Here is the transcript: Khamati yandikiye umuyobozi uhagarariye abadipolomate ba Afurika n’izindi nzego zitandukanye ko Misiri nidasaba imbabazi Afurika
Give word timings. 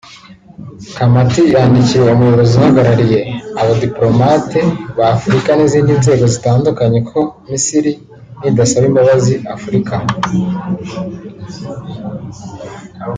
Khamati 0.95 1.41
yandikiye 1.53 2.09
umuyobozi 2.15 2.53
uhagarariye 2.57 3.19
abadipolomate 3.61 4.61
ba 4.97 5.05
Afurika 5.17 5.49
n’izindi 5.53 5.91
nzego 6.01 6.25
zitandukanye 6.33 6.99
ko 7.09 7.19
Misiri 7.49 7.91
nidasaba 8.39 8.85
imbabazi 8.89 9.33
Afurika 9.55 9.93